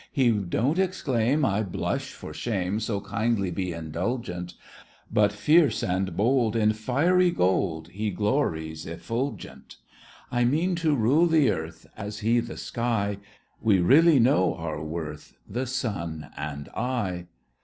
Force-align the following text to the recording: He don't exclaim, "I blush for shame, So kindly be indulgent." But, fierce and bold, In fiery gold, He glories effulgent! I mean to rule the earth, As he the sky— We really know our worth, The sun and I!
He 0.11 0.31
don't 0.31 0.79
exclaim, 0.79 1.45
"I 1.45 1.61
blush 1.61 2.11
for 2.13 2.33
shame, 2.33 2.79
So 2.79 3.01
kindly 3.01 3.51
be 3.51 3.71
indulgent." 3.71 4.55
But, 5.13 5.31
fierce 5.31 5.83
and 5.83 6.17
bold, 6.17 6.55
In 6.55 6.73
fiery 6.73 7.29
gold, 7.29 7.89
He 7.89 8.09
glories 8.09 8.87
effulgent! 8.87 9.75
I 10.31 10.43
mean 10.43 10.73
to 10.77 10.95
rule 10.95 11.27
the 11.27 11.51
earth, 11.51 11.85
As 11.95 12.21
he 12.25 12.39
the 12.39 12.57
sky— 12.57 13.19
We 13.61 13.79
really 13.79 14.19
know 14.19 14.55
our 14.55 14.83
worth, 14.83 15.35
The 15.47 15.67
sun 15.67 16.31
and 16.35 16.67
I! 16.69 17.27